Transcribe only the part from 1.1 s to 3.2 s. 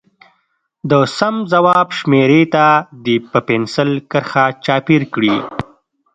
سم ځواب شمیرې ته دې